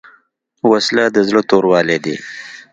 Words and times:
وسله 0.69 1.05
د 1.15 1.17
زړه 1.27 1.41
توروالی 1.49 1.97
دی 2.05 2.15